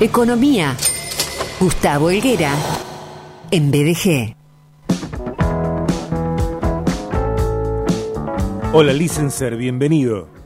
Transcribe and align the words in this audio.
Economía. 0.00 0.78
Gustavo 1.60 2.08
Helguera. 2.08 2.54
En 3.50 3.70
BDG. 3.70 4.34
Hola, 8.72 8.94
licenser, 8.94 9.56
bienvenido. 9.56 10.39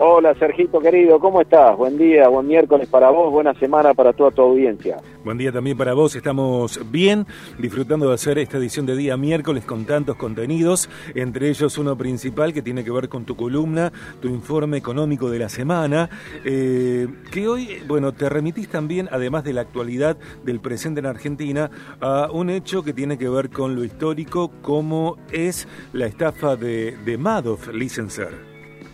Hola 0.00 0.32
Sergito 0.36 0.78
querido, 0.78 1.18
¿cómo 1.18 1.40
estás? 1.40 1.76
Buen 1.76 1.98
día, 1.98 2.28
buen 2.28 2.46
miércoles 2.46 2.88
para 2.88 3.10
vos, 3.10 3.32
buena 3.32 3.52
semana 3.54 3.94
para 3.94 4.12
toda 4.12 4.30
tu 4.30 4.42
audiencia. 4.42 4.98
Buen 5.24 5.38
día 5.38 5.50
también 5.50 5.76
para 5.76 5.92
vos, 5.92 6.14
estamos 6.14 6.80
bien, 6.92 7.26
disfrutando 7.58 8.06
de 8.06 8.14
hacer 8.14 8.38
esta 8.38 8.58
edición 8.58 8.86
de 8.86 8.94
día 8.94 9.16
miércoles 9.16 9.64
con 9.64 9.86
tantos 9.86 10.14
contenidos, 10.14 10.88
entre 11.16 11.48
ellos 11.48 11.78
uno 11.78 11.98
principal 11.98 12.52
que 12.52 12.62
tiene 12.62 12.84
que 12.84 12.92
ver 12.92 13.08
con 13.08 13.24
tu 13.24 13.34
columna, 13.34 13.92
tu 14.20 14.28
informe 14.28 14.76
económico 14.76 15.30
de 15.30 15.40
la 15.40 15.48
semana, 15.48 16.08
eh, 16.44 17.08
que 17.32 17.48
hoy, 17.48 17.82
bueno, 17.88 18.12
te 18.12 18.28
remitís 18.28 18.68
también, 18.68 19.08
además 19.10 19.42
de 19.42 19.52
la 19.52 19.62
actualidad 19.62 20.16
del 20.44 20.60
presente 20.60 21.00
en 21.00 21.06
Argentina, 21.06 21.72
a 22.00 22.30
un 22.32 22.50
hecho 22.50 22.84
que 22.84 22.92
tiene 22.92 23.18
que 23.18 23.28
ver 23.28 23.50
con 23.50 23.74
lo 23.74 23.82
histórico, 23.82 24.52
como 24.62 25.16
es 25.32 25.66
la 25.92 26.06
estafa 26.06 26.54
de, 26.54 26.96
de 27.04 27.18
Madoff, 27.18 27.66
licenser. 27.74 28.47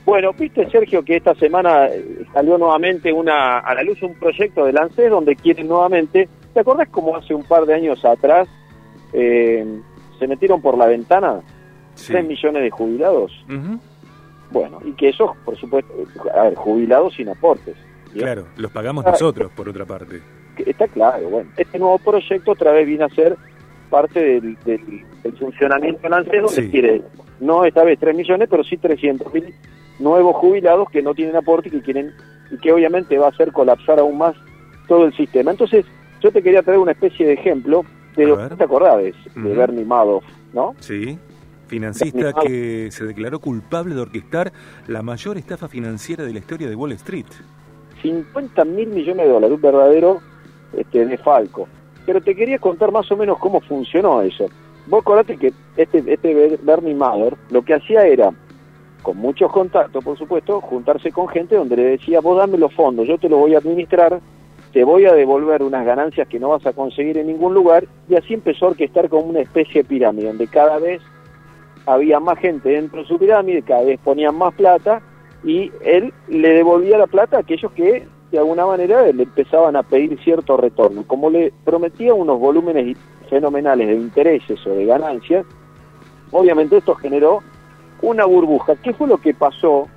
Bueno, 0.05 0.33
viste 0.35 0.69
Sergio 0.71 1.03
que 1.03 1.17
esta 1.17 1.35
semana 1.35 1.87
eh, 1.87 2.27
salió 2.33 2.59
nuevamente 2.59 3.13
una 3.13 3.59
a 3.59 3.75
la 3.75 3.83
luz 3.83 4.03
un 4.03 4.15
proyecto 4.15 4.67
de 4.67 4.73
Lancet 4.73 5.09
donde 5.09 5.35
quieren 5.35 5.67
nuevamente, 5.67 6.29
¿te 6.53 6.61
acordás 6.61 6.89
cómo 6.91 7.17
hace 7.17 7.35
un 7.35 7.43
par 7.45 7.65
de 7.65 7.75
años 7.75 8.05
atrás 8.05 8.47
eh, 9.15 9.65
se 10.19 10.27
metieron 10.27 10.61
por 10.61 10.77
la 10.77 10.87
ventana 10.87 11.41
tres 11.95 12.09
3 12.09 12.27
millones 12.27 12.63
de 12.63 12.71
jubilados? 12.71 13.33
Bueno, 14.51 14.79
y 14.85 14.93
que 14.93 15.09
esos, 15.09 15.37
por 15.39 15.57
supuesto, 15.57 15.93
a 16.35 16.45
ver, 16.45 16.55
jubilados 16.55 17.15
sin 17.15 17.29
aportes. 17.31 17.75
Claro, 18.13 18.47
los 18.57 18.71
pagamos 18.71 19.05
nosotros, 19.05 19.51
por 19.53 19.69
otra 19.69 19.87
parte. 19.87 20.21
Está 20.59 20.87
claro, 20.87 21.29
bueno, 21.31 21.51
este 21.57 21.79
nuevo 21.79 21.99
proyecto 21.99 22.53
otra 22.53 22.73
vez 22.73 22.87
viene 22.87 23.05
a 23.05 23.09
ser 23.09 23.37
parte 23.91 24.41
del, 24.41 24.57
funcionamiento 25.39 26.03
de 26.03 26.09
Lancet 26.11 26.43
donde 26.43 26.71
quiere, 26.71 27.03
no 27.41 27.65
esta 27.65 27.83
vez 27.85 27.99
3 27.99 28.15
millones, 28.15 28.49
pero 28.51 28.63
sí 28.63 28.77
300 28.77 29.33
mil 29.33 29.55
nuevos 29.99 30.37
jubilados 30.37 30.91
que 30.91 31.03
no 31.03 31.15
tienen 31.15 31.37
aporte 31.37 31.69
y 31.69 31.73
que 31.73 31.83
quieren 31.83 32.13
y 32.51 32.59
que 32.59 32.73
obviamente 32.73 33.19
va 33.19 33.27
a 33.27 33.31
hacer 33.31 33.53
colapsar 33.53 33.99
aún 33.99 34.19
más 34.19 34.35
todo 34.89 35.07
el 35.07 35.17
sistema. 35.17 35.51
Entonces, 35.51 35.87
yo 36.21 36.31
te 36.31 36.43
quería 36.43 36.63
traer 36.63 36.79
una 36.79 36.93
especie 36.93 37.27
de 37.27 37.35
ejemplo 37.35 37.85
de 38.17 38.27
lo 38.27 38.49
que 38.49 38.57
te 38.57 38.65
acordás 38.65 38.99
de 38.99 39.15
Bernie 39.35 39.85
Madoff, 39.85 40.25
¿no? 40.53 40.75
Sí. 40.79 41.19
Financista 41.67 42.33
que 42.33 42.91
se 42.91 43.05
declaró 43.05 43.41
culpable 43.41 43.95
de 43.95 44.03
orquestar 44.03 44.53
la 44.87 45.03
mayor 45.03 45.39
estafa 45.39 45.67
financiera 45.67 46.25
de 46.25 46.33
la 46.33 46.39
historia 46.39 46.69
de 46.69 46.77
Wall 46.77 46.93
Street. 46.93 47.27
50 48.03 48.65
mil 48.67 48.89
millones 48.89 49.27
de 49.27 49.33
dólares, 49.33 49.57
un 49.57 49.63
verdadero 49.63 50.21
este, 50.77 51.07
defalco. 51.07 51.67
Pero 52.05 52.21
te 52.21 52.37
quería 52.37 52.59
contar 52.59 52.93
más 52.93 53.11
o 53.11 53.17
menos 53.17 53.39
cómo 53.39 53.61
funcionó 53.63 54.21
eso. 54.21 54.47
Vos 54.87 55.01
acordate 55.01 55.39
que 55.39 55.53
este, 55.77 56.05
este 56.07 56.59
Bernie 56.63 56.95
Madoff 56.95 57.33
lo 57.51 57.63
que 57.63 57.75
hacía 57.75 58.07
era 58.07 58.31
con 59.05 59.19
muchos 59.19 59.53
contactos, 59.53 60.03
por 60.03 60.19
supuesto, 60.19 60.61
juntarse 60.61 61.13
con 61.13 61.29
gente 61.29 61.55
donde 61.55 61.77
le 61.77 61.85
decía, 61.85 62.21
vos 62.21 62.39
dame 62.39 62.59
los 62.59 62.75
fondos, 62.75 63.07
yo 63.07 63.19
te 63.19 63.29
los 63.29 63.39
voy 63.39 63.55
a 63.55 63.59
administrar, 63.59 64.21
te 64.73 64.83
voy 64.83 65.05
a 65.05 65.13
devolver 65.13 65.63
unas 65.63 65.87
ganancias 65.87 66.27
que 66.27 66.41
no 66.41 66.49
vas 66.49 66.67
a 66.67 66.73
conseguir 66.73 67.19
en 67.19 67.29
ningún 67.29 67.55
lugar, 67.55 67.87
y 68.09 68.17
así 68.17 68.35
empezó 68.35 68.65
a 68.65 68.69
orquestar 68.71 69.09
como 69.09 69.27
una 69.27 69.41
especie 69.41 69.83
de 69.83 69.89
pirámide, 69.89 70.27
donde 70.27 70.49
cada 70.49 70.79
vez 70.79 71.01
había 71.87 72.19
más 72.19 72.39
gente 72.39 72.71
dentro 72.71 73.03
de 73.03 73.07
su 73.07 73.19
pirámide, 73.19 73.63
cada 73.63 73.85
vez 73.85 74.01
ponían 74.03 74.37
más 74.37 74.55
plata, 74.55 75.03
y 75.45 75.71
él 75.85 76.13
le 76.29 76.55
devolvía 76.55 76.99
la 76.99 77.07
plata 77.07 77.37
a 77.37 77.41
aquellos 77.41 77.71
que 77.73 78.07
de 78.33 78.39
alguna 78.39 78.67
manera 78.67 79.03
le 79.13 79.23
empezaban 79.23 79.77
a 79.77 79.83
pedir 79.83 80.19
cierto 80.25 80.57
retorno. 80.57 81.05
Como 81.07 81.29
le 81.29 81.53
prometía 81.65 82.15
unos 82.15 82.41
volúmenes 82.41 82.97
fenomenales 83.29 83.87
de 83.87 83.95
intereses 83.95 84.67
o 84.67 84.71
de 84.71 84.87
ganancias, 84.87 85.45
obviamente 86.33 86.79
esto 86.79 86.95
generó 86.95 87.43
una 88.05 88.27
burbuja. 88.27 88.77
¿Qué 88.77 88.93
fue 88.93 89.09
lo 89.09 89.19
que 89.19 89.35
pasó? 89.35 89.89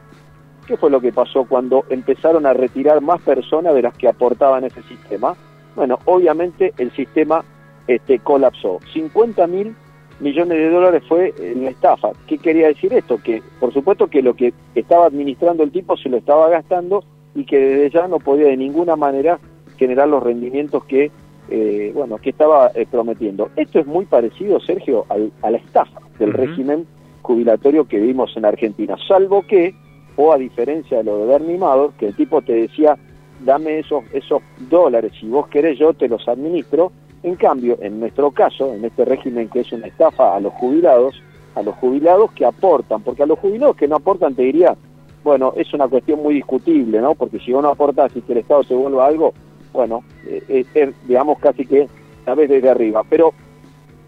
¿Qué 0.66 0.78
fue 0.78 0.90
lo 0.90 1.00
que 1.00 1.12
pasó 1.12 1.46
cuando 1.46 1.86
empezaron 1.90 2.46
a 2.46 2.54
retirar 2.54 3.02
más 3.02 3.22
personas 3.22 3.74
de 3.74 3.82
las 3.82 3.96
que 3.98 4.08
aportaban 4.08 4.64
ese 4.64 4.82
sistema? 4.84 5.36
Bueno, 5.76 6.00
obviamente 6.06 6.74
el 6.78 6.92
sistema 6.92 7.44
este, 7.88 8.20
colapsó. 8.20 8.80
50 8.94 9.48
mil 9.48 9.76
millones 10.20 10.58
de 10.58 10.70
dólares 10.70 11.04
fue 11.08 11.34
en 11.38 11.66
la 11.66 11.70
estafa. 11.70 12.10
¿Qué 12.28 12.38
quería 12.38 12.68
decir 12.68 12.94
esto? 12.94 13.20
Que 13.22 13.42
por 13.60 13.74
supuesto 13.74 14.08
que 14.08 14.22
lo 14.22 14.34
que 14.34 14.54
estaba 14.74 15.06
administrando 15.06 15.64
el 15.64 15.72
tipo 15.72 15.96
se 15.98 16.10
lo 16.10 16.18
estaba 16.18 16.50
gastando 16.50 17.04
y 17.36 17.46
que 17.46 17.60
desde 17.60 17.90
ya 17.92 18.08
no 18.08 18.20
podía 18.20 18.48
de 18.48 18.58
ninguna 18.58 18.96
manera 18.96 19.40
generar 19.78 20.08
los 20.08 20.24
rendimientos 20.24 20.84
que 20.86 21.12
eh, 21.50 21.92
bueno 21.94 22.18
que 22.18 22.32
estaba 22.32 22.72
eh, 22.74 22.88
prometiendo. 22.90 23.52
Esto 23.56 23.80
es 23.80 23.86
muy 23.86 24.06
parecido, 24.06 24.60
Sergio, 24.60 25.06
a 25.42 25.52
la 25.52 25.58
estafa 25.58 26.02
del 26.18 26.34
régimen 26.34 26.88
jubilatorio 27.28 27.86
que 27.86 28.00
vimos 28.00 28.36
en 28.38 28.46
Argentina, 28.46 28.96
salvo 29.08 29.44
que, 29.44 29.76
o 30.16 30.32
a 30.32 30.38
diferencia 30.38 30.98
de 30.98 31.04
lo 31.04 31.20
de 31.20 31.26
Bernie 31.26 31.60
que 32.00 32.08
el 32.08 32.16
tipo 32.16 32.42
te 32.42 32.54
decía, 32.54 32.98
dame 33.44 33.80
esos, 33.80 34.04
esos 34.14 34.42
dólares, 34.70 35.12
si 35.20 35.28
vos 35.28 35.48
querés 35.48 35.78
yo 35.78 35.94
te 35.94 36.08
los 36.08 36.28
administro, 36.28 36.92
en 37.24 37.36
cambio, 37.36 37.78
en 37.82 38.00
nuestro 38.00 38.32
caso, 38.32 38.74
en 38.74 38.86
este 38.86 39.04
régimen 39.04 39.50
que 39.50 39.60
es 39.60 39.72
una 39.74 39.88
estafa 39.88 40.36
a 40.36 40.40
los 40.40 40.54
jubilados, 40.54 41.22
a 41.56 41.62
los 41.62 41.76
jubilados 41.76 42.32
que 42.32 42.46
aportan, 42.46 43.02
porque 43.02 43.24
a 43.24 43.26
los 43.26 43.40
jubilados 43.40 43.76
que 43.76 43.88
no 43.88 43.98
aportan 43.98 44.34
te 44.34 44.44
diría, 44.44 44.76
bueno, 45.24 45.54
es 45.58 45.74
una 45.74 45.88
cuestión 45.88 46.22
muy 46.24 46.36
discutible, 46.36 47.02
¿no? 47.02 47.14
Porque 47.16 47.40
si 47.40 47.52
vos 47.52 47.62
no 47.62 47.70
aportás 47.70 48.16
y 48.16 48.22
que 48.22 48.32
el 48.32 48.40
Estado 48.40 48.64
te 48.64 48.76
vuelva 48.76 49.08
algo, 49.08 49.34
bueno, 49.74 50.04
eh, 50.26 50.66
eh, 50.74 50.94
digamos 51.06 51.40
casi 51.40 51.66
que 51.66 51.88
a 52.26 52.34
vez 52.34 52.50
desde 52.50 52.70
arriba. 52.70 53.04
Pero, 53.10 53.34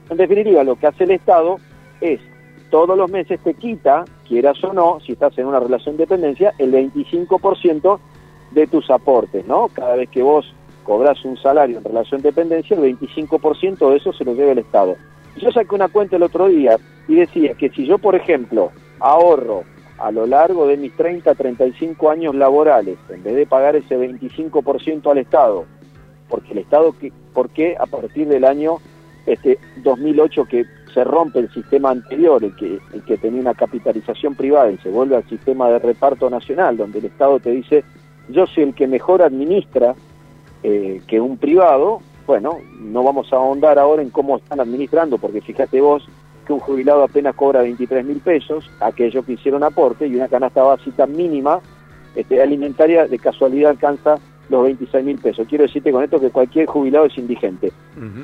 en 0.09 0.17
definitiva, 0.17 0.63
lo 0.63 0.75
que 0.77 0.87
hace 0.87 1.03
el 1.03 1.11
Estado 1.11 1.57
es 1.99 2.21
todos 2.69 2.97
los 2.97 3.09
meses 3.09 3.39
te 3.41 3.53
quita, 3.53 4.05
quieras 4.27 4.63
o 4.63 4.73
no, 4.73 4.99
si 5.05 5.13
estás 5.13 5.37
en 5.37 5.47
una 5.47 5.59
relación 5.59 5.97
de 5.97 6.03
dependencia, 6.03 6.53
el 6.57 6.71
25% 6.71 7.99
de 8.51 8.67
tus 8.67 8.89
aportes, 8.89 9.45
¿no? 9.45 9.69
Cada 9.69 9.95
vez 9.95 10.09
que 10.09 10.23
vos 10.23 10.53
cobras 10.83 11.23
un 11.25 11.37
salario 11.37 11.77
en 11.77 11.83
relación 11.83 12.21
de 12.21 12.29
dependencia, 12.29 12.75
el 12.75 12.97
25% 12.97 13.89
de 13.89 13.97
eso 13.97 14.13
se 14.13 14.25
lo 14.25 14.33
debe 14.35 14.51
el 14.51 14.59
Estado. 14.59 14.95
Yo 15.37 15.51
saqué 15.51 15.75
una 15.75 15.87
cuenta 15.87 16.15
el 16.15 16.23
otro 16.23 16.47
día 16.47 16.77
y 17.07 17.15
decía 17.15 17.53
que 17.53 17.69
si 17.69 17.85
yo, 17.85 17.97
por 17.97 18.15
ejemplo, 18.15 18.71
ahorro 18.99 19.63
a 19.99 20.11
lo 20.11 20.25
largo 20.25 20.65
de 20.67 20.77
mis 20.77 20.95
30, 20.95 21.35
35 21.35 22.09
años 22.09 22.33
laborales, 22.35 22.97
en 23.09 23.23
vez 23.23 23.35
de 23.35 23.45
pagar 23.45 23.75
ese 23.75 23.97
25% 23.97 25.11
al 25.11 25.17
Estado, 25.17 25.65
porque 26.29 26.53
el 26.53 26.59
Estado, 26.59 26.93
¿por 27.33 27.49
qué 27.49 27.75
a 27.79 27.85
partir 27.85 28.27
del 28.27 28.45
año 28.45 28.77
este 29.25 29.59
2008 29.83 30.45
que 30.45 30.65
se 30.89 31.03
rompe 31.03 31.39
el 31.39 31.51
sistema 31.51 31.91
anterior, 31.91 32.43
el 32.43 32.55
que, 32.55 32.79
el 32.93 33.03
que 33.03 33.17
tenía 33.17 33.41
una 33.41 33.53
capitalización 33.53 34.35
privada 34.35 34.71
y 34.71 34.77
se 34.77 34.89
vuelve 34.89 35.15
al 35.15 35.27
sistema 35.27 35.69
de 35.69 35.79
reparto 35.79 36.29
nacional, 36.29 36.77
donde 36.77 36.99
el 36.99 37.05
Estado 37.05 37.39
te 37.39 37.51
dice, 37.51 37.83
yo 38.29 38.47
soy 38.47 38.63
el 38.63 38.73
que 38.73 38.87
mejor 38.87 39.21
administra 39.21 39.95
eh, 40.63 41.01
que 41.07 41.21
un 41.21 41.37
privado, 41.37 42.01
bueno, 42.27 42.57
no 42.79 43.03
vamos 43.03 43.31
a 43.31 43.37
ahondar 43.37 43.79
ahora 43.79 44.01
en 44.01 44.09
cómo 44.09 44.37
están 44.37 44.59
administrando, 44.59 45.17
porque 45.17 45.41
fíjate 45.41 45.81
vos 45.81 46.07
que 46.45 46.53
un 46.53 46.59
jubilado 46.59 47.03
apenas 47.03 47.35
cobra 47.35 47.61
23 47.61 48.05
mil 48.05 48.19
pesos, 48.19 48.69
aquellos 48.79 49.25
que 49.25 49.33
hicieron 49.33 49.63
aporte, 49.63 50.07
y 50.07 50.15
una 50.15 50.27
canasta 50.27 50.63
básica 50.63 51.05
mínima 51.05 51.59
este, 52.15 52.41
alimentaria 52.41 53.07
de 53.07 53.19
casualidad 53.19 53.71
alcanza 53.71 54.17
los 54.49 54.63
26 54.63 55.05
mil 55.05 55.17
pesos. 55.19 55.47
Quiero 55.47 55.63
decirte 55.63 55.91
con 55.91 56.03
esto 56.03 56.19
que 56.19 56.29
cualquier 56.29 56.65
jubilado 56.65 57.05
es 57.05 57.17
indigente. 57.17 57.71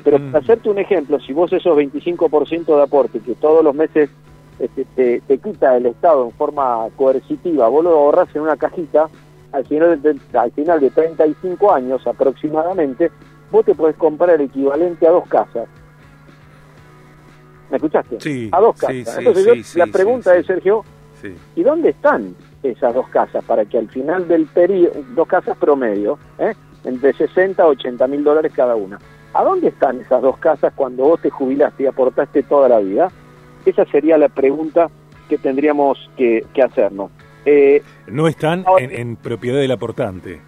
Pero 0.04 0.18
para 0.18 0.38
hacerte 0.38 0.68
un 0.68 0.78
ejemplo, 0.78 1.20
si 1.20 1.32
vos 1.32 1.52
esos 1.52 1.76
25% 1.76 2.76
de 2.76 2.82
aporte 2.82 3.20
que 3.20 3.34
todos 3.34 3.64
los 3.64 3.74
meses 3.74 4.10
este, 4.58 5.20
te, 5.26 5.38
quita 5.38 5.76
el 5.76 5.86
Estado 5.86 6.24
en 6.24 6.32
forma 6.32 6.88
coercitiva, 6.96 7.68
vos 7.68 7.84
lo 7.84 7.90
ahorras 7.90 8.28
en 8.34 8.42
una 8.42 8.56
cajita, 8.56 9.08
al 9.52 9.64
final, 9.66 10.02
de, 10.02 10.18
al 10.34 10.50
final 10.52 10.80
de 10.80 10.90
35 10.90 11.72
años 11.72 12.06
aproximadamente, 12.06 13.10
vos 13.50 13.64
te 13.64 13.74
podés 13.74 13.96
comprar 13.96 14.30
el 14.30 14.42
equivalente 14.42 15.06
a 15.06 15.10
dos 15.10 15.28
casas. 15.28 15.68
¿Me 17.70 17.76
escuchaste? 17.76 18.20
Sí. 18.20 18.48
A 18.52 18.60
dos 18.60 18.76
casas. 18.78 19.18
Entonces 19.18 19.76
la 19.76 19.86
pregunta 19.86 20.36
es, 20.36 20.46
Sergio, 20.46 20.84
¿y 21.54 21.62
dónde 21.62 21.90
están 21.90 22.34
esas 22.70 22.94
dos 22.94 23.08
casas 23.08 23.44
para 23.44 23.64
que 23.64 23.78
al 23.78 23.88
final 23.88 24.28
del 24.28 24.46
periodo, 24.46 24.92
dos 25.14 25.28
casas 25.28 25.56
promedio, 25.56 26.18
¿eh? 26.38 26.54
entre 26.84 27.12
60 27.12 27.62
a 27.62 27.66
80 27.66 28.06
mil 28.06 28.24
dólares 28.24 28.52
cada 28.54 28.76
una. 28.76 28.98
¿A 29.34 29.44
dónde 29.44 29.68
están 29.68 30.00
esas 30.00 30.22
dos 30.22 30.38
casas 30.38 30.72
cuando 30.74 31.04
vos 31.04 31.20
te 31.20 31.30
jubilaste 31.30 31.82
y 31.82 31.86
aportaste 31.86 32.42
toda 32.42 32.68
la 32.68 32.78
vida? 32.78 33.10
Esa 33.66 33.84
sería 33.86 34.16
la 34.16 34.28
pregunta 34.28 34.88
que 35.28 35.36
tendríamos 35.36 35.98
que, 36.16 36.44
hacernos. 36.62 37.10
Eh, 37.44 37.82
no 38.06 38.28
están 38.28 38.64
en, 38.78 39.16
propiedad 39.16 39.58
del 39.58 39.72
aportante, 39.72 40.40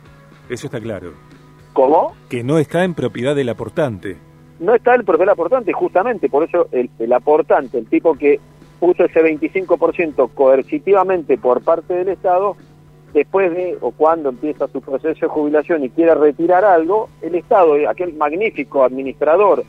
eso 0.49 0.67
está 0.67 0.81
claro. 0.81 1.13
¿Cómo? 1.73 2.15
Que 2.29 2.43
no 2.43 2.59
está 2.59 2.85
en 2.85 2.95
propiedad 2.95 3.37
del 3.37 3.49
aportante. 3.51 4.17
No 4.59 4.75
está 4.75 4.95
en 4.95 5.05
propiedad 5.05 5.27
del 5.27 5.33
aportante, 5.35 5.73
justamente, 5.73 6.29
por 6.29 6.45
eso 6.45 6.69
el, 6.73 6.91
el 6.99 7.13
aportante, 7.13 7.79
el 7.79 7.87
tipo 7.87 8.15
que 8.15 8.41
puso 8.79 9.05
ese 9.05 9.21
25% 9.21 10.31
coercitivamente 10.35 11.39
por 11.39 11.63
parte 11.63 11.95
del 11.95 12.09
Estado, 12.09 12.57
después 13.13 13.53
de 13.53 13.79
o 13.81 13.91
cuando 13.91 14.29
empieza 14.29 14.69
su 14.69 14.81
proceso 14.81 15.21
de 15.21 15.29
jubilación 15.29 15.85
y 15.85 15.91
quiere 15.91 16.15
retirar 16.15 16.65
algo, 16.65 17.09
el 17.23 17.35
Estado, 17.35 17.75
aquel 17.89 18.15
magnífico 18.15 18.85
administrador 18.85 19.65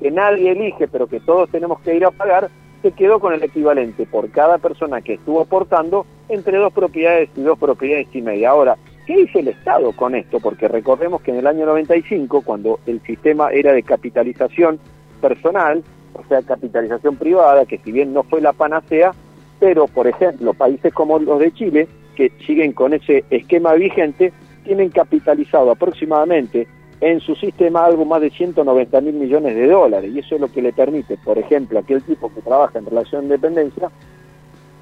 que 0.00 0.10
nadie 0.10 0.50
elige 0.50 0.88
pero 0.88 1.06
que 1.06 1.20
todos 1.20 1.48
tenemos 1.50 1.80
que 1.80 1.94
ir 1.94 2.04
a 2.04 2.10
pagar, 2.10 2.50
se 2.82 2.90
quedó 2.92 3.20
con 3.20 3.32
el 3.32 3.42
equivalente 3.42 4.04
por 4.06 4.28
cada 4.30 4.58
persona 4.58 5.00
que 5.00 5.14
estuvo 5.14 5.40
aportando 5.40 6.04
entre 6.28 6.58
dos 6.58 6.72
propiedades 6.72 7.30
y 7.36 7.42
dos 7.42 7.58
propiedades 7.58 8.08
y 8.12 8.20
media. 8.20 8.50
Ahora, 8.50 8.76
¿qué 9.06 9.16
dice 9.16 9.38
el 9.38 9.48
Estado 9.48 9.92
con 9.92 10.16
esto? 10.16 10.40
Porque 10.40 10.66
recordemos 10.66 11.22
que 11.22 11.30
en 11.30 11.38
el 11.38 11.46
año 11.46 11.64
95, 11.66 12.42
cuando 12.42 12.80
el 12.86 13.00
sistema 13.02 13.50
era 13.52 13.72
de 13.72 13.84
capitalización 13.84 14.80
personal, 15.20 15.84
o 16.14 16.24
sea, 16.28 16.42
capitalización 16.42 17.16
privada, 17.16 17.64
que 17.66 17.78
si 17.78 17.92
bien 17.92 18.12
no 18.12 18.22
fue 18.22 18.40
la 18.40 18.52
panacea, 18.52 19.12
pero, 19.60 19.86
por 19.86 20.06
ejemplo, 20.06 20.54
países 20.54 20.92
como 20.92 21.18
los 21.18 21.38
de 21.38 21.52
Chile, 21.52 21.88
que 22.16 22.32
siguen 22.46 22.72
con 22.72 22.92
ese 22.92 23.24
esquema 23.30 23.74
vigente, 23.74 24.32
tienen 24.64 24.90
capitalizado 24.90 25.70
aproximadamente 25.70 26.66
en 27.00 27.20
su 27.20 27.34
sistema 27.34 27.84
algo 27.84 28.04
más 28.04 28.20
de 28.20 28.30
190 28.30 29.00
mil 29.00 29.14
millones 29.14 29.54
de 29.54 29.66
dólares. 29.66 30.12
Y 30.14 30.20
eso 30.20 30.36
es 30.36 30.40
lo 30.40 30.48
que 30.48 30.62
le 30.62 30.72
permite, 30.72 31.18
por 31.24 31.38
ejemplo, 31.38 31.78
a 31.78 31.82
aquel 31.82 32.02
tipo 32.02 32.32
que 32.32 32.42
trabaja 32.42 32.78
en 32.78 32.86
relación 32.86 33.28
de 33.28 33.34
dependencia, 33.34 33.90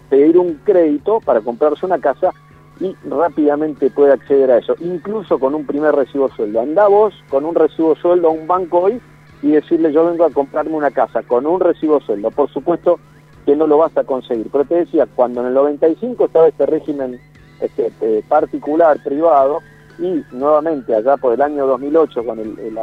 pedir 0.08 0.36
un 0.36 0.60
crédito 0.64 1.20
para 1.20 1.40
comprarse 1.40 1.86
una 1.86 1.98
casa 1.98 2.32
y 2.80 2.94
rápidamente 3.08 3.90
puede 3.90 4.12
acceder 4.12 4.50
a 4.50 4.58
eso, 4.58 4.74
incluso 4.80 5.38
con 5.38 5.54
un 5.54 5.66
primer 5.66 5.94
recibo 5.94 6.28
sueldo. 6.30 6.60
Anda 6.60 6.88
vos 6.88 7.14
con 7.28 7.44
un 7.44 7.54
recibo 7.54 7.94
sueldo 7.96 8.28
a 8.28 8.32
un 8.32 8.46
banco 8.46 8.80
hoy 8.80 9.00
y 9.42 9.52
decirle 9.52 9.92
yo 9.92 10.04
vengo 10.06 10.24
a 10.24 10.30
comprarme 10.30 10.74
una 10.74 10.90
casa 10.90 11.22
con 11.22 11.46
un 11.46 11.60
recibo 11.60 12.00
sueldo. 12.00 12.30
Por 12.30 12.50
supuesto 12.50 12.98
que 13.46 13.56
no 13.56 13.66
lo 13.66 13.78
vas 13.78 13.96
a 13.96 14.04
conseguir. 14.04 14.48
Pero 14.52 14.64
te 14.64 14.74
decía, 14.76 15.06
cuando 15.14 15.40
en 15.40 15.48
el 15.48 15.54
95 15.54 16.26
estaba 16.26 16.48
este 16.48 16.66
régimen 16.66 17.20
este, 17.60 17.90
eh, 18.00 18.22
particular, 18.28 19.02
privado, 19.02 19.60
y 19.98 20.22
nuevamente 20.32 20.94
allá 20.94 21.16
por 21.16 21.34
el 21.34 21.42
año 21.42 21.66
2008 21.66 22.24
con 22.24 22.38
el, 22.38 22.58
el 22.58 22.74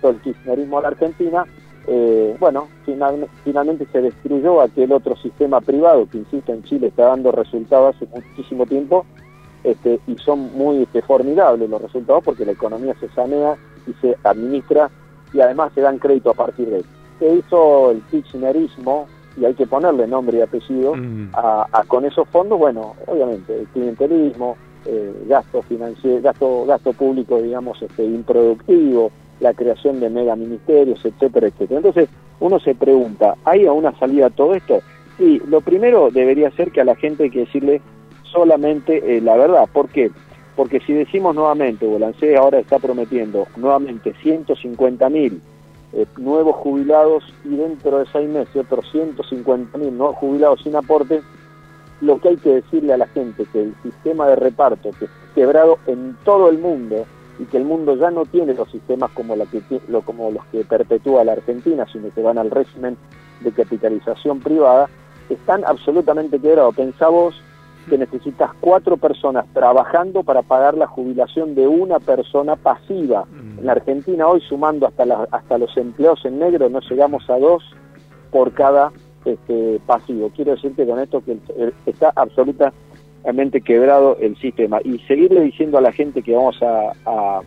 del 0.00 0.20
kirchnerismo 0.20 0.78
a 0.78 0.82
la 0.82 0.88
Argentina, 0.88 1.44
eh, 1.88 2.36
bueno, 2.38 2.68
finalmente 2.84 3.86
se 3.90 4.02
destruyó 4.02 4.60
aquel 4.60 4.92
otro 4.92 5.16
sistema 5.16 5.60
privado 5.60 6.08
que, 6.08 6.18
insisto, 6.18 6.52
en 6.52 6.62
Chile 6.62 6.88
está 6.88 7.06
dando 7.06 7.32
resultados 7.32 7.96
hace 7.96 8.06
muchísimo 8.06 8.66
tiempo 8.66 9.04
este, 9.64 9.98
y 10.06 10.16
son 10.18 10.52
muy 10.56 10.82
este, 10.82 11.02
formidables 11.02 11.68
los 11.68 11.82
resultados 11.82 12.22
porque 12.24 12.44
la 12.44 12.52
economía 12.52 12.94
se 13.00 13.08
sanea 13.08 13.56
y 13.88 13.92
se 13.94 14.16
administra 14.22 14.90
y 15.32 15.40
además 15.40 15.72
se 15.74 15.80
dan 15.80 15.98
crédito 15.98 16.30
a 16.30 16.34
partir 16.34 16.68
de 16.68 16.78
eso. 16.78 16.88
Se 17.18 17.34
hizo 17.34 17.90
el 17.90 18.02
kirchnerismo 18.10 19.06
y 19.36 19.44
hay 19.44 19.54
que 19.54 19.66
ponerle 19.66 20.06
nombre 20.06 20.38
y 20.38 20.40
apellido 20.42 20.94
mm. 20.94 21.30
a, 21.34 21.84
con 21.86 22.04
esos 22.04 22.28
fondos, 22.28 22.58
bueno, 22.58 22.94
obviamente, 23.06 23.60
el 23.60 23.66
clientelismo, 23.68 24.56
eh, 24.84 25.12
gasto 25.26 25.62
financiero, 25.62 26.20
gasto, 26.20 26.66
gasto 26.66 26.92
público, 26.92 27.40
digamos, 27.40 27.80
este, 27.80 28.04
improductivo, 28.04 29.10
la 29.40 29.54
creación 29.54 30.00
de 30.00 30.10
mega 30.10 30.36
ministerios, 30.36 31.04
etcétera, 31.04 31.48
etcétera. 31.48 31.78
Entonces, 31.78 32.08
uno 32.40 32.58
se 32.60 32.74
pregunta, 32.74 33.36
¿hay 33.44 33.64
una 33.66 33.96
salida 33.98 34.26
a 34.26 34.30
todo 34.30 34.54
esto? 34.54 34.80
Sí, 35.18 35.40
lo 35.46 35.60
primero 35.60 36.10
debería 36.10 36.50
ser 36.52 36.72
que 36.72 36.80
a 36.80 36.84
la 36.84 36.96
gente 36.96 37.24
hay 37.24 37.30
que 37.30 37.40
decirle 37.40 37.80
solamente 38.24 39.16
eh, 39.16 39.20
la 39.20 39.36
verdad. 39.36 39.68
¿Por 39.72 39.88
qué? 39.88 40.10
Porque 40.56 40.80
si 40.80 40.92
decimos 40.92 41.34
nuevamente, 41.34 41.86
Bolancé 41.86 42.36
ahora 42.36 42.58
está 42.58 42.78
prometiendo 42.78 43.46
nuevamente 43.56 44.14
150 44.22 45.08
mil 45.08 45.40
eh, 45.94 46.06
nuevos 46.16 46.56
jubilados 46.56 47.24
y 47.44 47.56
dentro 47.56 47.98
de 47.98 48.06
seis 48.12 48.28
meses 48.28 48.56
otros 48.56 48.90
150 48.92 49.76
mil 49.78 49.96
nuevos 49.96 50.16
jubilados 50.16 50.62
sin 50.62 50.76
aporte, 50.76 51.22
lo 52.00 52.18
que 52.18 52.30
hay 52.30 52.36
que 52.36 52.54
decirle 52.56 52.92
a 52.92 52.98
la 52.98 53.06
gente 53.08 53.44
que 53.52 53.62
el 53.62 53.74
sistema 53.82 54.26
de 54.28 54.36
reparto 54.36 54.90
que 54.98 55.06
es 55.06 55.10
quebrado 55.34 55.78
en 55.86 56.16
todo 56.24 56.48
el 56.50 56.58
mundo 56.58 57.06
y 57.38 57.44
que 57.44 57.56
el 57.56 57.64
mundo 57.64 57.96
ya 57.96 58.10
no 58.10 58.26
tiene 58.26 58.54
los 58.54 58.70
sistemas 58.70 59.10
como, 59.12 59.36
la 59.36 59.46
que, 59.46 59.62
lo, 59.88 60.02
como 60.02 60.30
los 60.30 60.44
que 60.46 60.64
perpetúa 60.64 61.24
la 61.24 61.32
Argentina, 61.32 61.86
sino 61.90 62.12
que 62.14 62.22
van 62.22 62.38
al 62.38 62.50
régimen 62.50 62.96
de 63.40 63.52
capitalización 63.52 64.40
privada, 64.40 64.88
están 65.28 65.64
absolutamente 65.64 66.38
quebrados. 66.38 66.74
Pensá 66.74 67.08
vos 67.08 67.40
que 67.88 67.98
necesitas 67.98 68.50
cuatro 68.60 68.96
personas 68.96 69.46
trabajando 69.52 70.22
para 70.22 70.42
pagar 70.42 70.76
la 70.76 70.86
jubilación 70.86 71.54
de 71.54 71.66
una 71.66 71.98
persona 71.98 72.56
pasiva. 72.56 73.24
Mm. 73.24 73.58
En 73.60 73.66
la 73.66 73.72
Argentina 73.72 74.26
hoy, 74.28 74.40
sumando 74.40 74.86
hasta, 74.86 75.04
hasta 75.30 75.58
los 75.58 75.76
empleados 75.76 76.24
en 76.24 76.38
negro, 76.38 76.68
no 76.68 76.80
llegamos 76.80 77.28
a 77.28 77.38
dos 77.38 77.62
por 78.30 78.52
cada 78.52 78.92
este, 79.24 79.80
pasivo. 79.86 80.30
Quiero 80.34 80.52
decirte 80.52 80.86
con 80.86 80.98
esto 80.98 81.22
que 81.24 81.38
está 81.86 82.12
absolutamente 82.14 83.60
quebrado 83.60 84.16
el 84.20 84.36
sistema. 84.38 84.80
Y 84.84 84.98
seguirle 85.00 85.42
diciendo 85.42 85.78
a 85.78 85.82
la 85.82 85.92
gente 85.92 86.22
que 86.22 86.34
vamos 86.34 86.58
a, 86.62 87.40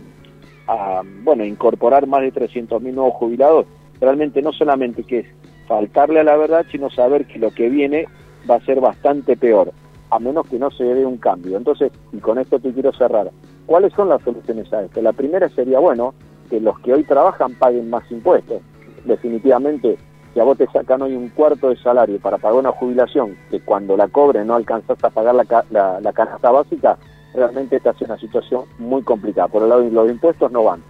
bueno, 1.24 1.44
incorporar 1.46 2.08
más 2.08 2.22
de 2.22 2.34
300.000 2.34 2.82
nuevos 2.94 3.14
jubilados, 3.16 3.66
realmente 4.00 4.42
no 4.42 4.52
solamente 4.52 5.04
que 5.04 5.20
es 5.20 5.28
faltarle 5.68 6.20
a 6.20 6.24
la 6.24 6.38
verdad, 6.38 6.66
sino 6.72 6.90
saber 6.90 7.26
que 7.26 7.40
lo 7.40 7.52
que 7.52 7.70
viene 7.70 8.08
va 8.50 8.56
a 8.56 8.66
ser 8.66 8.80
bastante 8.80 9.36
peor 9.36 9.72
a 10.16 10.20
menos 10.20 10.48
que 10.48 10.58
no 10.58 10.72
se 10.72 10.84
dé 10.84 11.06
un 11.06 11.18
cambio. 11.18 11.58
Entonces, 11.58 11.92
y 12.12 12.18
con 12.20 12.40
esto 12.40 12.60
te 12.60 12.72
quiero 12.74 12.92
cerrar, 12.94 13.32
¿cuáles 13.66 13.94
son 13.94 14.10
las 14.10 14.22
soluciones 14.24 14.72
a 14.74 14.84
esto? 14.84 15.02
La 15.02 15.14
primera 15.14 15.50
sería, 15.50 15.80
bueno, 15.80 16.14
que 16.50 16.60
los 16.60 16.80
que 16.80 16.94
hoy 16.94 17.04
trabajan 17.04 17.56
paguen 17.56 17.90
más 17.90 18.10
impuestos. 18.12 18.62
Definitivamente, 19.04 19.98
si 20.34 20.40
a 20.40 20.44
vos 20.44 20.58
te 20.58 20.68
sacan 20.68 21.02
hoy 21.02 21.16
un 21.16 21.30
cuarto 21.30 21.70
de 21.70 21.78
salario 21.78 22.20
para 22.20 22.38
pagar 22.38 22.60
una 22.60 22.72
jubilación, 22.72 23.38
que 23.50 23.60
cuando 23.60 23.98
la 23.98 24.08
cobre 24.08 24.44
no 24.46 24.56
alcanzas 24.56 24.98
a 25.04 25.10
pagar 25.10 25.36
la, 25.36 26.00
la, 26.02 26.14
canasta 26.14 26.52
básica, 26.52 26.98
realmente 27.34 27.76
estás 27.76 28.02
en 28.02 28.12
una 28.12 28.20
situación 28.20 28.64
muy 28.80 29.02
complicada. 29.04 29.48
Por 29.48 29.64
el 29.64 29.70
lado 29.70 29.82
de 29.82 29.92
los 29.92 30.10
impuestos 30.10 30.52
no 30.52 30.64
van. 30.64 30.82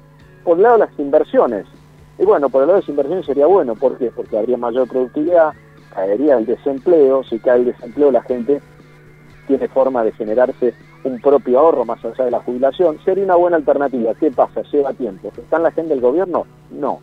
Por 0.44 0.58
el 0.58 0.64
lado 0.64 0.78
de 0.78 0.86
las 0.86 1.00
inversiones, 1.00 1.66
y 2.20 2.26
bueno, 2.26 2.50
por 2.50 2.62
el 2.62 2.68
lado 2.68 2.78
de 2.78 2.82
las 2.84 2.90
inversiones 2.90 3.26
sería 3.26 3.48
bueno, 3.48 3.76
¿por 3.76 3.98
qué? 3.98 4.12
Porque 4.16 4.38
habría 4.38 4.58
mayor 4.58 4.88
productividad, 4.88 5.54
caería 5.94 6.38
el 6.38 6.46
desempleo, 6.46 7.24
si 7.24 7.40
cae 7.40 7.60
el 7.60 7.66
desempleo 7.66 8.12
la 8.12 8.22
gente 8.22 8.62
tiene 9.48 9.68
forma 9.68 10.04
de 10.04 10.12
generarse 10.14 10.74
un 11.04 11.20
propio 11.20 11.60
ahorro 11.60 11.86
más 11.86 12.04
allá 12.04 12.26
de 12.26 12.32
la 12.32 12.40
jubilación, 12.40 12.98
sería 13.06 13.24
una 13.24 13.36
buena 13.36 13.58
alternativa. 13.58 14.14
¿Qué 14.16 14.32
pasa? 14.32 14.62
Lleva 14.72 14.94
tiempo. 14.94 15.32
¿Está 15.38 15.58
en 15.58 15.64
la 15.64 15.70
agenda 15.70 15.94
del 15.94 16.02
gobierno? 16.02 16.46
No. 16.72 17.00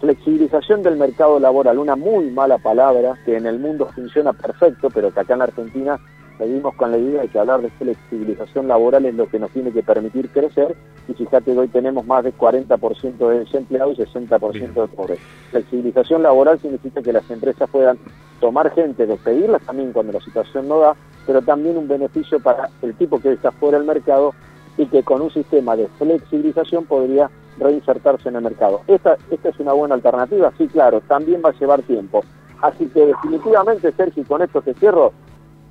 Flexibilización 0.00 0.82
del 0.82 0.96
mercado 0.96 1.38
laboral, 1.38 1.78
una 1.78 1.96
muy 1.96 2.30
mala 2.30 2.58
palabra 2.58 3.18
que 3.24 3.36
en 3.36 3.46
el 3.46 3.58
mundo 3.58 3.88
funciona 3.94 4.32
perfecto, 4.32 4.88
pero 4.90 5.12
que 5.12 5.20
acá 5.20 5.34
en 5.34 5.38
la 5.38 5.44
Argentina 5.44 5.98
seguimos 6.36 6.74
con 6.74 6.90
la 6.90 6.98
idea 6.98 7.22
de 7.22 7.28
que 7.28 7.38
hablar 7.38 7.62
de 7.62 7.70
flexibilización 7.70 8.68
laboral 8.68 9.04
es 9.06 9.14
lo 9.14 9.28
que 9.28 9.38
nos 9.38 9.50
tiene 9.52 9.70
que 9.70 9.82
permitir 9.82 10.28
crecer 10.30 10.76
y 11.06 11.12
fíjate 11.12 11.52
que 11.52 11.58
hoy 11.58 11.68
tenemos 11.68 12.06
más 12.06 12.24
de 12.24 12.34
40% 12.34 13.28
de 13.28 13.38
desempleados 13.40 13.98
y 13.98 14.02
60% 14.02 14.72
de 14.74 14.88
pobres. 14.88 15.18
Flexibilización 15.50 16.22
laboral 16.22 16.58
significa 16.60 17.02
que 17.02 17.12
las 17.12 17.30
empresas 17.30 17.68
puedan 17.70 17.98
tomar 18.40 18.72
gente, 18.74 19.06
despedirlas 19.06 19.62
también 19.62 19.92
cuando 19.92 20.12
la 20.12 20.20
situación 20.20 20.68
no 20.68 20.80
da, 20.80 20.96
pero 21.26 21.42
también 21.42 21.76
un 21.76 21.88
beneficio 21.88 22.40
para 22.40 22.70
el 22.82 22.94
tipo 22.94 23.20
que 23.20 23.32
está 23.32 23.50
fuera 23.52 23.78
del 23.78 23.86
mercado 23.86 24.34
y 24.76 24.86
que 24.86 25.02
con 25.02 25.22
un 25.22 25.30
sistema 25.30 25.76
de 25.76 25.88
flexibilización 25.98 26.84
podría 26.84 27.30
reinsertarse 27.58 28.28
en 28.28 28.36
el 28.36 28.42
mercado. 28.42 28.80
Esta, 28.86 29.16
esta 29.30 29.48
es 29.48 29.60
una 29.60 29.72
buena 29.72 29.94
alternativa, 29.94 30.52
sí, 30.58 30.66
claro, 30.68 31.00
también 31.02 31.42
va 31.44 31.50
a 31.50 31.58
llevar 31.58 31.82
tiempo. 31.82 32.24
Así 32.60 32.86
que 32.86 33.06
definitivamente, 33.06 33.92
Sergio, 33.92 34.24
con 34.26 34.42
esto 34.42 34.62
te 34.62 34.74
cierro, 34.74 35.12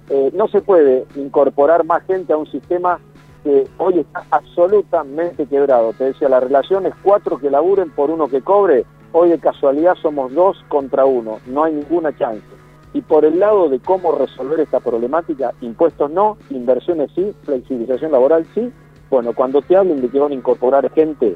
eh, 0.10 0.32
no 0.34 0.48
se 0.48 0.62
puede 0.62 1.06
incorporar 1.16 1.84
más 1.86 2.04
gente 2.06 2.34
a 2.34 2.38
un 2.38 2.46
sistema 2.48 3.00
que 3.44 3.68
hoy 3.78 4.00
está 4.00 4.24
absolutamente 4.32 5.46
quebrado. 5.46 5.94
Te 5.94 6.06
decía, 6.06 6.30
la 6.30 6.40
relación 6.40 6.86
es 6.86 6.94
cuatro 7.04 7.38
que 7.38 7.50
laburen 7.50 7.90
por 7.92 8.10
uno 8.10 8.28
que 8.28 8.42
cobre. 8.42 8.86
Hoy 9.12 9.30
de 9.30 9.40
casualidad 9.40 9.96
somos 10.02 10.34
dos 10.34 10.58
contra 10.70 11.06
uno. 11.06 11.40
No 11.46 11.64
hay 11.64 11.74
ninguna 11.74 12.16
chance. 12.18 12.46
Y 12.94 13.02
por 13.02 13.26
el 13.26 13.40
lado 13.40 13.70
de 13.70 13.80
cómo 13.80 14.12
resolver 14.12 14.60
esta 14.60 14.80
problemática, 14.80 15.54
impuestos 15.62 16.12
no, 16.12 16.38
inversiones 16.50 17.12
sí, 17.16 17.34
flexibilización 17.44 18.12
laboral 18.12 18.46
sí. 18.54 18.72
Bueno, 19.10 19.34
cuando 19.34 19.62
te 19.62 19.76
hablen 19.76 20.02
de 20.02 20.10
que 20.10 20.20
van 20.20 20.32
a 20.32 20.36
incorporar 20.36 20.92
gente 20.92 21.36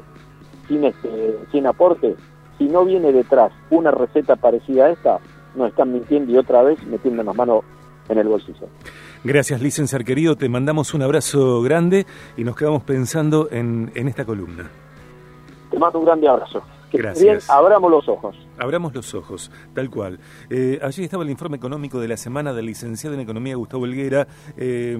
sin, 0.68 0.84
este, 0.84 1.38
sin 1.50 1.66
aporte, 1.66 2.16
si 2.58 2.68
no 2.68 2.84
viene 2.84 3.12
detrás 3.12 3.52
una 3.70 3.90
receta 3.90 4.36
parecida 4.36 4.86
a 4.86 4.90
esta, 4.90 5.18
nos 5.54 5.70
están 5.70 5.92
mintiendo 5.92 6.32
y 6.32 6.36
otra 6.36 6.62
vez 6.62 6.82
metiendo 6.86 7.22
las 7.22 7.34
manos 7.34 7.64
en 8.08 8.18
el 8.18 8.28
bolsillo. 8.28 8.68
Gracias, 9.24 9.60
licenciar 9.60 10.04
querido. 10.04 10.36
Te 10.36 10.48
mandamos 10.48 10.94
un 10.94 11.02
abrazo 11.02 11.60
grande 11.62 12.06
y 12.36 12.44
nos 12.44 12.56
quedamos 12.56 12.82
pensando 12.84 13.48
en, 13.50 13.90
en 13.94 14.08
esta 14.08 14.24
columna. 14.24 14.70
Te 15.70 15.78
mando 15.78 15.98
un 15.98 16.04
grande 16.04 16.28
abrazo. 16.28 16.62
Gracias. 16.92 17.22
Bien, 17.22 17.38
abramos 17.48 17.90
los 17.90 18.08
ojos. 18.08 18.36
Abramos 18.58 18.94
los 18.94 19.14
ojos, 19.14 19.50
tal 19.74 19.90
cual. 19.90 20.18
Eh, 20.50 20.78
allí 20.82 21.04
estaba 21.04 21.22
el 21.22 21.30
informe 21.30 21.56
económico 21.56 22.00
de 22.00 22.08
la 22.08 22.16
semana 22.16 22.52
del 22.52 22.66
licenciado 22.66 23.14
en 23.14 23.20
Economía 23.20 23.56
Gustavo 23.56 23.84
Helguera, 23.84 24.26
eh, 24.56 24.96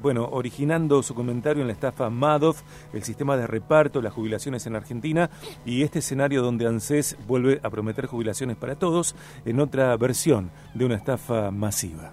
bueno, 0.00 0.28
originando 0.30 1.02
su 1.02 1.14
comentario 1.14 1.62
en 1.62 1.68
la 1.68 1.72
estafa 1.72 2.10
Madoff, 2.10 2.62
el 2.92 3.02
sistema 3.02 3.36
de 3.36 3.46
reparto, 3.46 4.00
las 4.00 4.12
jubilaciones 4.12 4.66
en 4.66 4.76
Argentina 4.76 5.30
y 5.64 5.82
este 5.82 5.98
escenario 5.98 6.42
donde 6.42 6.66
ANSES 6.66 7.16
vuelve 7.26 7.60
a 7.62 7.70
prometer 7.70 8.06
jubilaciones 8.06 8.56
para 8.56 8.76
todos 8.76 9.14
en 9.44 9.60
otra 9.60 9.96
versión 9.96 10.50
de 10.74 10.84
una 10.84 10.94
estafa 10.96 11.50
masiva. 11.50 12.12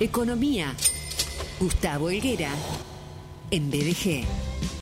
Economía. 0.00 0.74
Gustavo 1.58 2.10
Helguera, 2.10 2.50
en 3.50 3.70
BDG. 3.70 4.26